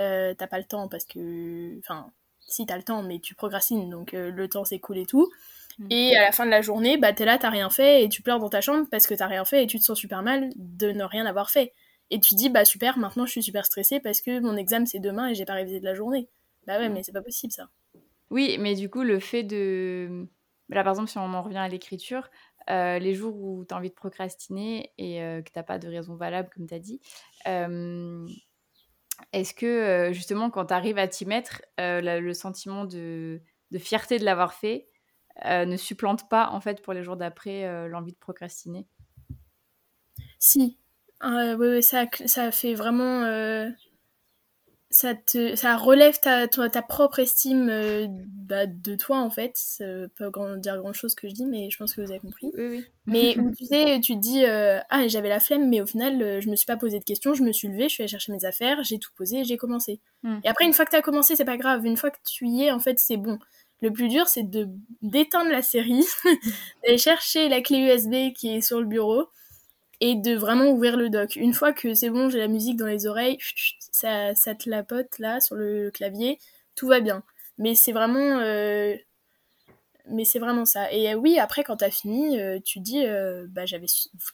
[0.00, 1.78] Euh, t'as pas le temps parce que.
[1.78, 2.10] Enfin,
[2.40, 5.30] si t'as le temps, mais tu procrastines, donc euh, le temps s'écoule et tout.
[5.78, 5.86] Mm.
[5.90, 8.22] Et à la fin de la journée, bah t'es là, t'as rien fait et tu
[8.22, 10.50] pleures dans ta chambre parce que t'as rien fait et tu te sens super mal
[10.56, 11.72] de ne rien avoir fait.
[12.10, 15.00] Et tu dis, bah super, maintenant je suis super stressée parce que mon examen c'est
[15.00, 16.28] demain et j'ai pas révisé de la journée.
[16.66, 16.92] Bah ouais, mm.
[16.92, 17.68] mais c'est pas possible ça.
[18.30, 20.26] Oui, mais du coup, le fait de.
[20.70, 22.30] Là, par exemple, si on en revient à l'écriture,
[22.70, 25.88] euh, les jours où tu as envie de procrastiner et euh, que tu pas de
[25.88, 27.00] raison valable, comme tu as dit,
[27.46, 28.26] euh,
[29.32, 34.24] est-ce que justement, quand tu arrives à t'y mettre, le sentiment de, de fierté de
[34.24, 34.88] l'avoir fait
[35.44, 38.88] ne supplante pas, en fait, pour les jours d'après, l'envie de procrastiner?
[40.38, 40.78] Si.
[41.24, 43.24] Oui, ça, ça fait vraiment
[44.94, 49.56] ça, te, ça relève ta, ta, propre estime euh, bah, de toi, en fait.
[49.56, 49.84] Ça
[50.16, 52.52] peut pas dire grand chose que je dis, mais je pense que vous avez compris.
[52.56, 52.84] Oui, oui.
[53.06, 56.22] Mais où tu sais, tu te dis, euh, ah, j'avais la flemme, mais au final,
[56.22, 58.08] euh, je me suis pas posé de questions, je me suis levée, je suis allée
[58.08, 59.98] chercher mes affaires, j'ai tout posé, j'ai commencé.
[60.22, 60.38] Hmm.
[60.44, 61.84] Et après, une fois que tu as commencé, c'est pas grave.
[61.84, 63.40] Une fois que tu y es, en fait, c'est bon.
[63.82, 64.68] Le plus dur, c'est de
[65.02, 66.04] d'éteindre la série,
[66.84, 69.26] d'aller chercher la clé USB qui est sur le bureau,
[70.00, 71.36] et de vraiment ouvrir le doc.
[71.36, 73.38] Une fois que c'est bon, j'ai la musique dans les oreilles,
[73.92, 76.38] ça, ça te lapote là sur le clavier,
[76.74, 77.22] tout va bien.
[77.58, 78.96] Mais c'est vraiment, euh,
[80.08, 80.92] mais c'est vraiment ça.
[80.92, 83.04] Et euh, oui, après quand t'as fini, euh, tu dis,
[83.48, 83.86] bah j'avais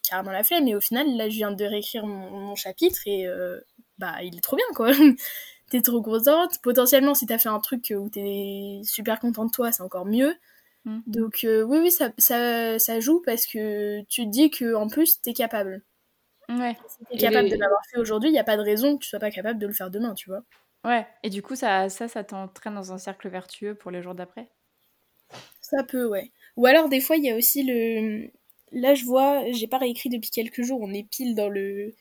[0.08, 3.26] carrément la flemme, mais au final là je viens de réécrire mon, chapitre et
[3.98, 4.90] bah il est trop bien quoi.
[5.70, 6.60] t'es trop contente.
[6.62, 10.34] Potentiellement si t'as fait un truc où t'es super content de toi, c'est encore mieux.
[10.84, 11.00] Mm.
[11.06, 14.88] Donc euh, oui, oui, ça, ça, ça, joue parce que tu te dis que en
[14.88, 15.82] plus, t'es capable.
[16.48, 16.76] Ouais.
[16.88, 19.08] Si t'es capable de l'avoir fait aujourd'hui, il n'y a pas de raison que tu
[19.08, 20.42] sois pas capable de le faire demain, tu vois.
[20.84, 24.14] Ouais, et du coup, ça, ça, ça t'entraîne dans un cercle vertueux pour les jours
[24.14, 24.48] d'après?
[25.60, 26.32] Ça peut, ouais.
[26.56, 28.30] Ou alors, des fois, il y a aussi le...
[28.72, 31.92] Là, je vois, j'ai pas réécrit depuis quelques jours, on est pile dans le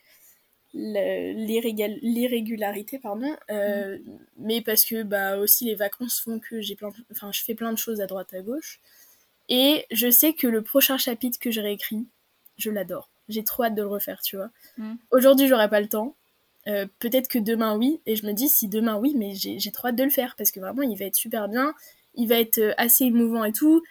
[0.73, 4.19] l'irrégularité pardon euh, mm.
[4.37, 7.73] mais parce que bah aussi les vacances font que j'ai plein enfin je fais plein
[7.73, 8.79] de choses à droite à gauche.
[9.51, 12.05] Et je sais que le prochain chapitre que j'aurai écrit
[12.57, 13.09] je l'adore.
[13.29, 14.51] J'ai trop hâte de le refaire tu vois.
[14.77, 14.95] Mm.
[15.11, 16.15] aujourd'hui j'aurai pas le temps.
[16.67, 17.99] Euh, peut-être que demain oui.
[18.05, 20.51] Et je me dis si demain oui mais j'ai trop hâte de le faire parce
[20.51, 21.73] que vraiment il va être super bien.
[22.13, 23.81] Il va être euh, assez émouvant et tout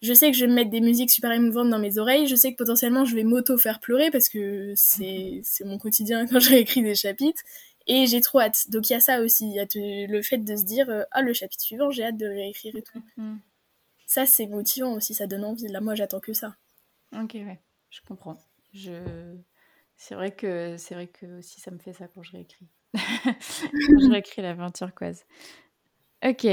[0.00, 2.36] je sais que je vais me mettre des musiques super émouvantes dans mes oreilles, je
[2.36, 6.82] sais que potentiellement je vais m'auto faire pleurer parce que c'est mon quotidien quand j'écris
[6.82, 7.42] des chapitres,
[7.86, 8.70] et j'ai trop hâte.
[8.70, 11.02] Donc il y a ça aussi, il y a le fait de se dire euh,
[11.10, 13.02] ah le chapitre suivant j'ai hâte de réécrire et tout.
[13.18, 13.38] Mm-hmm.
[14.06, 15.68] Ça c'est motivant aussi, ça donne envie.
[15.68, 16.56] Là moi j'attends que ça.
[17.12, 18.38] Ok ouais, je comprends.
[18.72, 18.92] Je
[19.96, 22.68] c'est vrai que c'est vrai que aussi ça me fait ça quand je réécris.
[22.94, 25.24] quand je réécris l'aventure quasi.
[26.24, 26.46] Ok.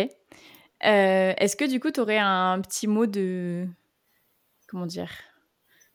[0.85, 3.67] Euh, est-ce que du coup, tu aurais un petit mot de.
[4.67, 5.11] Comment dire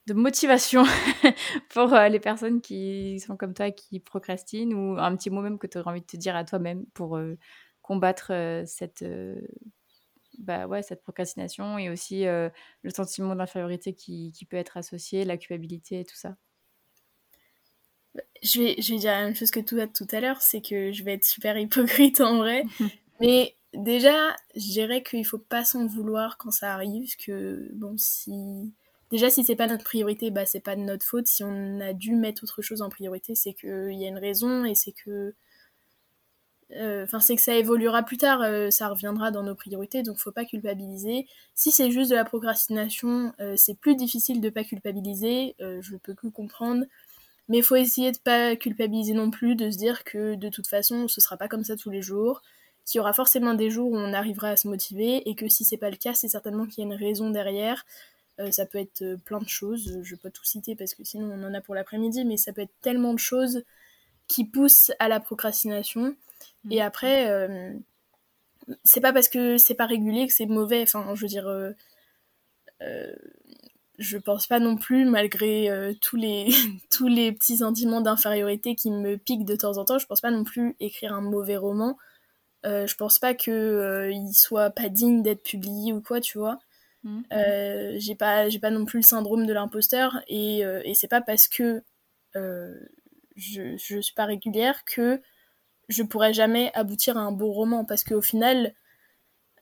[0.07, 0.85] De motivation
[1.71, 5.59] pour euh, les personnes qui sont comme toi, qui procrastinent, ou un petit mot même
[5.59, 7.37] que tu aurais envie de te dire à toi-même pour euh,
[7.83, 8.33] combattre
[8.67, 9.05] cette.
[10.39, 15.37] Bah ouais, cette procrastination et aussi le sentiment d'infériorité qui, qui, peut être associé, la
[15.37, 16.37] culpabilité et tout ça?
[18.43, 20.93] Je vais, je vais dire la même chose que tout, tout à l'heure, c'est que
[20.93, 22.65] je vais être super hypocrite en vrai.
[23.21, 28.73] mais Déjà, je dirais qu'il faut pas s'en vouloir quand ça arrive, que bon, si.
[29.11, 31.27] Déjà, si c'est pas notre priorité, bah c'est pas de notre faute.
[31.29, 34.65] Si on a dû mettre autre chose en priorité, c'est qu'il y a une raison
[34.65, 35.35] et c'est que.
[36.73, 40.19] Euh, enfin, c'est que ça évoluera plus tard, euh, ça reviendra dans nos priorités, donc
[40.19, 41.27] faut pas culpabiliser.
[41.57, 46.15] Si c'est juste de la procrastination, euh, c'est plus difficile de pas culpabiliser, je peux
[46.15, 46.85] que comprendre.
[47.49, 51.09] Mais faut essayer de pas culpabiliser non plus, de se dire que de toute façon,
[51.09, 52.43] ce sera pas comme ça tous les jours
[52.91, 55.65] qu'il y aura forcément des jours où on arrivera à se motiver et que si
[55.65, 57.87] c'est pas le cas, c'est certainement qu'il y a une raison derrière.
[58.41, 61.05] Euh, ça peut être euh, plein de choses, je vais pas tout citer parce que
[61.05, 63.63] sinon on en a pour l'après-midi, mais ça peut être tellement de choses
[64.27, 66.17] qui poussent à la procrastination.
[66.71, 66.83] Et mm.
[66.83, 67.73] après, euh,
[68.83, 70.83] c'est pas parce que c'est pas régulier que c'est mauvais.
[70.83, 71.49] Enfin, je veux dire,
[73.99, 76.49] je pense pas non plus, malgré tous, les,
[76.91, 80.31] tous les petits sentiments d'infériorité qui me piquent de temps en temps, je pense pas
[80.33, 81.97] non plus écrire un mauvais roman
[82.65, 86.59] je pense pas que il soit pas digne d'être publié ou quoi, tu vois.
[87.03, 87.23] Mmh.
[87.97, 91.49] j'ai pas, j'ai pas non plus le syndrome de l'imposteur et, et c'est pas parce
[91.49, 91.83] que
[92.35, 95.21] je, je suis pas régulière que
[95.89, 98.75] je pourrais jamais aboutir à un beau roman parce qu'au final,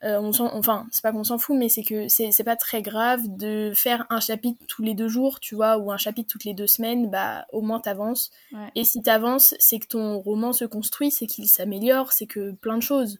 [0.05, 3.23] euh, on enfin, c'est pas qu'on s'en fout, mais c'est que c'est pas très grave
[3.27, 6.55] de faire un chapitre tous les deux jours, tu vois, ou un chapitre toutes les
[6.55, 8.31] deux semaines, bah au moins t'avances.
[8.75, 12.77] Et si t'avances, c'est que ton roman se construit, c'est qu'il s'améliore, c'est que plein
[12.77, 13.19] de choses.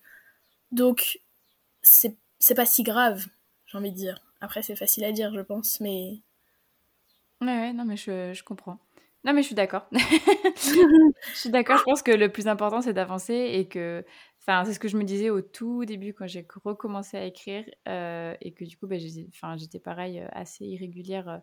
[0.71, 1.21] Donc,
[1.83, 3.27] c'est pas si grave,
[3.67, 4.21] j'ai envie de dire.
[4.41, 6.21] Après, c'est facile à dire, je pense, mais.
[7.41, 8.79] Ouais, ouais, non, mais je, je comprends.
[9.29, 9.87] Non, mais je suis d'accord.
[9.93, 11.77] je suis d'accord.
[11.77, 14.03] Je pense que le plus important, c'est d'avancer et que.
[14.41, 17.67] Enfin, c'est ce que je me disais au tout début quand j'ai recommencé à écrire
[17.89, 21.39] euh, et que du coup, ben, j'étais pareil, euh, assez irrégulière euh,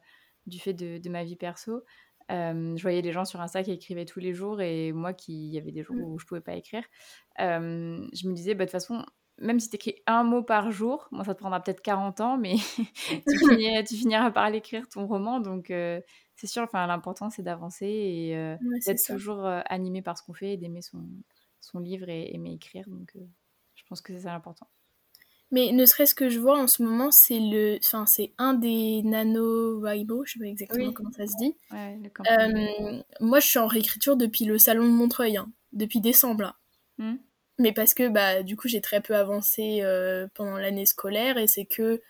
[0.48, 1.84] du fait de, de, ma vie perso.
[2.28, 5.54] je voyais des gens sur Insta qui écrivaient tous les jours et moi qui il
[5.54, 6.06] y avait des jours mmh.
[6.06, 6.86] où je pouvais pas écrire.
[7.38, 9.06] je me disais, bah, de toute façon,
[9.38, 12.38] même si tu écris un mot par jour, moi ça te prendra peut-être 40 ans,
[12.38, 12.56] mais
[13.28, 15.39] tu, finiras, tu, finiras, par l'écrire ton roman.
[15.39, 15.71] Donc
[16.36, 20.34] c'est sûr, enfin, l'important c'est d'avancer et euh, d'être toujours euh, animé par ce qu'on
[20.34, 21.04] fait et d'aimer son,
[21.62, 22.86] son livre et aimer écrire.
[22.88, 23.26] Donc euh,
[23.76, 24.67] je pense que c'est ça l'important.
[25.52, 29.04] Mais ne serait-ce que je vois en ce moment, c'est le, enfin c'est un des
[29.04, 31.56] nano Weibo, je sais pas exactement comment ça se dit.
[33.21, 36.56] moi, je suis en réécriture depuis le salon de Montreuil, hein, depuis décembre là.
[36.98, 37.15] Mmh.
[37.60, 39.82] Mais parce que bah du coup j'ai très peu avancé
[40.34, 42.02] pendant l'année scolaire et c'est que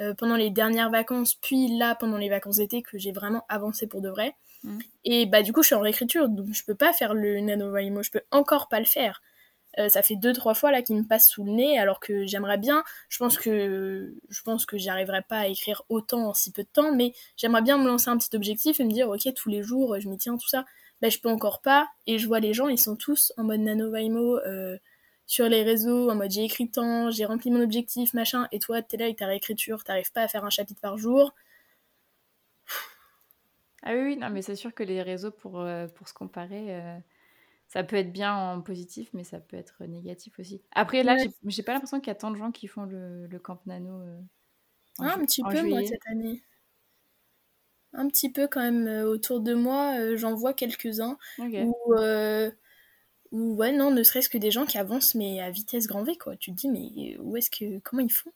[0.00, 3.86] euh, pendant les dernières vacances, puis là pendant les vacances d'été que j'ai vraiment avancé
[3.86, 4.36] pour de vrai.
[4.62, 4.78] Mm.
[5.04, 8.02] Et bah du coup je suis en réécriture, donc je peux pas faire le NaNoWriMo,
[8.02, 9.22] je peux encore pas le faire.
[9.78, 12.26] Euh, ça fait deux trois fois là qu'il me passe sous le nez alors que
[12.26, 12.84] j'aimerais bien.
[13.08, 16.62] Je pense que je pense que j'y arriverai pas à écrire autant en si peu
[16.62, 19.48] de temps, mais j'aimerais bien me lancer un petit objectif et me dire ok tous
[19.50, 20.64] les jours je m'y tiens tout ça.
[21.02, 23.60] Bah je peux encore pas et je vois les gens ils sont tous en mode
[23.60, 24.38] NaNoWriMo.
[24.38, 24.78] Euh,
[25.28, 28.82] sur les réseaux en mode j'ai écrit tant, j'ai rempli mon objectif, machin, et toi
[28.82, 31.32] t'es là avec ta réécriture, t'arrives pas à faire un chapitre par jour.
[33.82, 36.98] Ah oui, non, mais c'est sûr que les réseaux, pour, euh, pour se comparer, euh,
[37.68, 40.62] ça peut être bien en positif, mais ça peut être négatif aussi.
[40.72, 43.38] Après, là, j'ai pas l'impression qu'il y a tant de gens qui font le, le
[43.38, 44.00] Camp Nano.
[44.02, 44.20] Euh,
[44.98, 46.42] ah, un petit peu, moi, cette année.
[47.94, 51.16] Un petit peu, quand même, autour de moi, j'en vois quelques-uns.
[53.32, 56.16] Ou ouais, non, ne serait-ce que des gens qui avancent mais à vitesse grand V,
[56.16, 56.36] quoi.
[56.36, 57.78] Tu te dis, mais où est-ce que.
[57.80, 58.30] Comment ils font?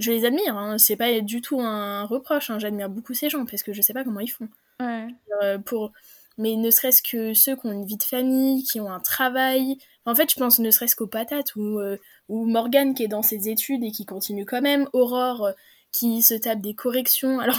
[0.00, 0.78] Je les admire, hein.
[0.78, 2.58] c'est pas du tout un reproche, hein.
[2.58, 4.48] j'admire beaucoup ces gens parce que je sais pas comment ils font.
[4.80, 5.08] Ouais.
[5.42, 5.92] Euh, pour...
[6.38, 9.76] Mais ne serait-ce que ceux qui ont une vie de famille, qui ont un travail.
[10.06, 11.98] En fait, je pense ne serait-ce qu'aux patates, ou, euh,
[12.30, 15.52] ou Morgane qui est dans ses études et qui continue quand même, Aurore euh,
[15.92, 17.40] qui se tape des corrections.
[17.40, 17.58] Alors,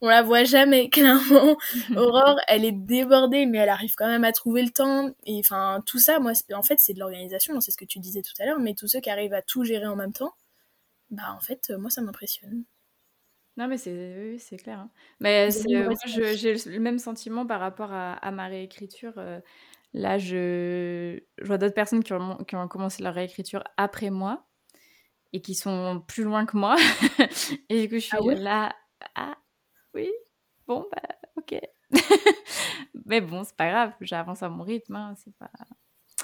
[0.00, 1.56] on la voit jamais, clairement.
[1.96, 5.10] Aurore, elle est débordée, mais elle arrive quand même à trouver le temps.
[5.24, 8.22] Et enfin, tout ça, moi, en fait, c'est de l'organisation, c'est ce que tu disais
[8.22, 10.34] tout à l'heure, mais tous ceux qui arrivent à tout gérer en même temps,
[11.10, 12.64] bah, en fait, moi, ça m'impressionne.
[13.56, 14.78] Non, mais c'est oui, clair.
[14.78, 14.90] Hein.
[15.20, 19.12] Mais moi, j'ai le même sentiment par rapport à, à ma réécriture.
[19.18, 19.40] Euh,
[19.92, 24.46] là, je, je vois d'autres personnes qui ont, qui ont commencé leur réécriture après moi
[25.32, 26.76] et qui sont plus loin que moi.
[27.68, 28.76] et du coup, je suis ah là,
[29.14, 29.36] ah
[29.94, 30.10] oui,
[30.66, 31.02] bon, bah
[31.36, 31.60] ok.
[33.06, 35.50] mais bon, c'est pas grave, j'avance à mon rythme, hein, c'est pas...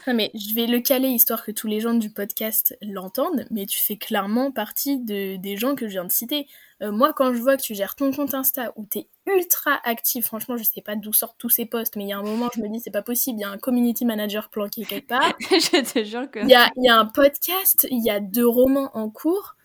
[0.06, 3.66] Non, mais je vais le caler histoire que tous les gens du podcast l'entendent, mais
[3.66, 6.46] tu fais clairement partie de, des gens que je viens de citer.
[6.82, 10.26] Euh, moi, quand je vois que tu gères ton compte Insta où t'es ultra actif,
[10.26, 12.48] franchement, je sais pas d'où sortent tous ces posts, mais il y a un moment,
[12.54, 15.34] je me dis, c'est pas possible, il y a un community manager planqué quelque part.
[15.40, 16.38] je te jure que.
[16.40, 19.56] Il y a, y a un podcast, il y a deux romans en cours,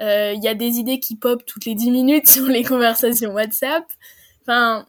[0.00, 3.32] euh, il y a des idées qui pop toutes les 10 minutes sur les conversations
[3.32, 3.84] WhatsApp.
[4.42, 4.86] Enfin,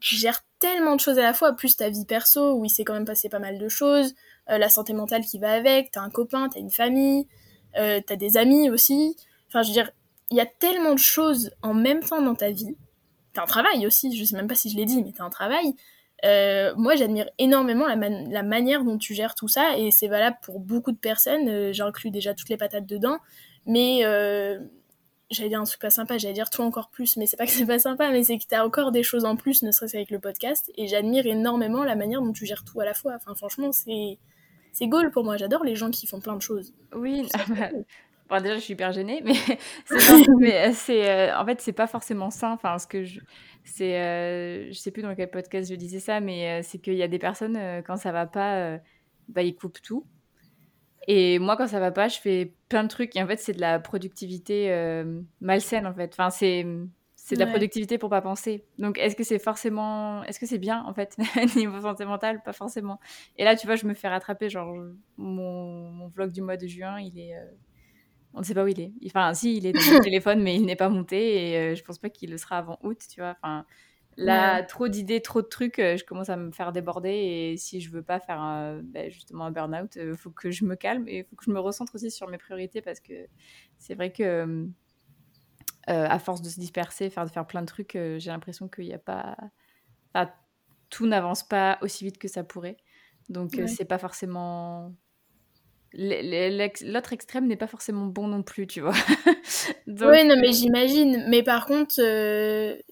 [0.00, 2.84] tu gères tellement de choses à la fois, plus ta vie perso, où il s'est
[2.84, 4.14] quand même passé pas mal de choses,
[4.48, 7.26] la santé mentale qui va avec, t'as un copain, t'as une famille,
[7.78, 9.16] euh, t'as des amis aussi.
[9.48, 9.90] Enfin, je veux dire,
[10.30, 12.76] il y a tellement de choses en même temps dans ta vie.
[13.32, 15.30] T'as un travail aussi, je sais même pas si je l'ai dit, mais t'as un
[15.30, 15.74] travail.
[16.24, 20.60] Euh, moi, j'admire énormément la, manière dont tu gères tout ça, et c'est valable pour
[20.60, 21.48] beaucoup de personnes.
[21.48, 23.18] Euh, J'inclus déjà toutes les patates dedans,
[23.66, 24.58] mais euh,
[25.30, 27.52] j'allais dire un truc pas sympa, j'allais dire toi encore plus, mais c'est pas que
[27.52, 30.10] c'est pas sympa, mais c'est que t'as encore des choses en plus, ne serait-ce qu'avec
[30.10, 33.14] le podcast, et j'admire énormément la manière dont tu gères tout à la fois.
[33.16, 34.18] Enfin, franchement, c'est
[34.72, 35.36] c'est goal pour moi.
[35.36, 36.74] J'adore les gens qui font plein de choses.
[36.94, 37.28] Oui,
[38.40, 39.34] déjà, je suis hyper gênée, mais
[39.84, 42.50] c'est, c'est euh, en fait, c'est pas forcément ça.
[42.50, 43.20] Enfin, ce que je,
[43.64, 46.94] c'est, euh, je sais plus dans quel podcast je disais ça, mais euh, c'est qu'il
[46.94, 48.78] y a des personnes quand ça va pas,
[49.28, 50.06] bah ils coupent tout.
[51.08, 53.16] Et moi, quand ça va pas, je fais plein de trucs.
[53.16, 55.04] Et en fait, c'est de la productivité
[55.40, 56.12] malsaine, en fait.
[56.12, 56.64] Enfin, c'est,
[57.32, 58.64] c'est de la productivité pour pas penser.
[58.78, 61.16] Donc, est-ce que c'est forcément, est-ce que c'est bien en fait
[61.56, 63.00] niveau santé mentale Pas forcément.
[63.38, 64.50] Et là, tu vois, je me fais rattraper.
[64.50, 64.74] Genre,
[65.16, 67.44] mon, mon vlog du mois de juin, il est, euh,
[68.34, 68.92] on ne sait pas où il est.
[69.06, 71.82] Enfin, si, il est dans mon téléphone, mais il n'est pas monté et euh, je
[71.82, 73.30] pense pas qu'il le sera avant août, tu vois.
[73.30, 73.64] Enfin,
[74.18, 77.80] là, trop d'idées, trop de trucs, euh, je commence à me faire déborder et si
[77.80, 81.20] je veux pas faire ben, justement un burn-out, il faut que je me calme et
[81.20, 83.26] il faut que je me recentre aussi sur mes priorités parce que
[83.78, 84.68] c'est vrai que
[85.90, 88.68] euh, à force de se disperser, faire, de faire plein de trucs, euh, j'ai l'impression
[88.68, 89.36] qu'il n'y a pas.
[90.90, 92.76] tout n'avance pas aussi vite que ça pourrait.
[93.28, 94.94] Donc, euh, c'est pas forcément.
[95.94, 98.94] L'autre extrême n'est pas forcément bon non plus, tu vois.
[99.86, 101.26] Oui, non, mais j'imagine.
[101.28, 101.94] Mais par contre,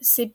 [0.01, 0.35] c'est.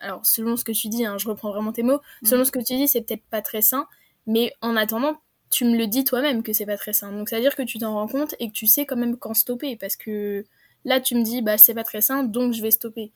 [0.00, 2.00] Alors, selon ce que tu dis, hein, je reprends vraiment tes mots.
[2.22, 2.26] Mm.
[2.26, 3.86] Selon ce que tu dis, c'est peut-être pas très sain.
[4.26, 7.12] Mais en attendant, tu me le dis toi-même que c'est pas très sain.
[7.12, 9.16] Donc, ça veut dire que tu t'en rends compte et que tu sais quand même
[9.16, 9.76] quand stopper.
[9.76, 10.44] Parce que
[10.88, 13.12] Là, tu me dis, bah, c'est pas très sain, donc je vais stopper.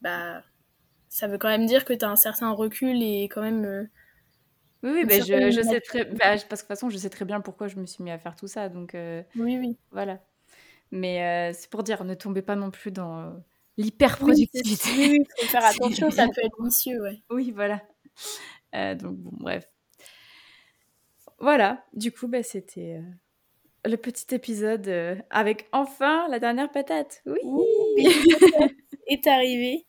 [0.00, 0.44] Bah,
[1.08, 3.64] ça veut quand même dire que tu as un certain recul et quand même.
[3.64, 3.82] Euh,
[4.84, 6.04] oui, oui bah, je, sais très.
[6.04, 8.12] Bah, parce que de toute façon, je sais très bien pourquoi je me suis mis
[8.12, 8.68] à faire tout ça.
[8.68, 9.76] Donc, euh, oui, oui.
[9.90, 10.20] Voilà.
[10.92, 13.42] Mais euh, c'est pour dire, ne tombez pas non plus dans
[13.76, 14.88] l'hyper-productivité.
[14.96, 17.20] Oui, il faut faire attention, ça peut être vicieux, ouais.
[17.28, 17.82] Oui, voilà.
[18.94, 19.68] donc, bon, bref.
[21.40, 23.00] Voilà, du coup, bah, c'était
[23.86, 27.22] le petit épisode euh, avec enfin la dernière patate.
[27.26, 27.38] Oui,
[29.06, 29.86] est arrivé.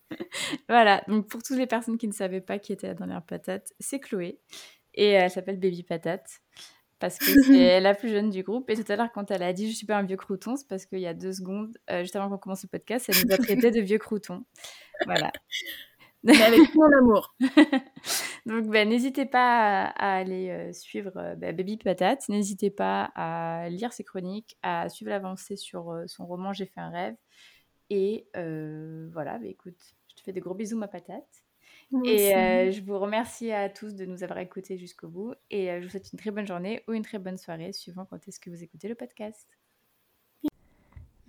[0.70, 3.74] voilà, donc pour toutes les personnes qui ne savaient pas qui était la dernière patate,
[3.80, 4.40] c'est Chloé.
[4.94, 6.42] Et elle s'appelle Baby Patate
[7.00, 8.70] parce que c'est la plus jeune du groupe.
[8.70, 10.68] Et tout à l'heure, quand elle a dit je suis pas un vieux crouton, c'est
[10.68, 13.34] parce qu'il y a deux secondes, euh, juste avant qu'on commence le podcast, elle nous
[13.34, 14.44] a traité de vieux crouton.
[15.06, 15.32] Voilà.
[16.28, 17.36] Mais avec mon amour.
[18.46, 22.28] Donc, ben, n'hésitez pas à, aller euh, suivre euh, bah, Baby Patate.
[22.28, 26.82] N'hésitez pas à lire ses chroniques, à suivre l'avancée sur euh, son roman J'ai fait
[26.82, 27.16] un rêve.
[27.90, 31.44] Et voilà, bah, écoute, je te fais des gros bisous, ma patate.
[32.04, 35.34] et je vous remercie à tous de nous avoir écoutés jusqu'au bout.
[35.50, 38.28] Et je vous souhaite une très bonne journée ou une très bonne soirée, suivant quand
[38.28, 39.48] est-ce que vous écoutez le podcast.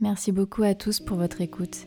[0.00, 1.86] Merci beaucoup à tous pour votre écoute.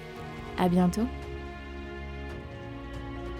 [0.57, 1.07] À bientôt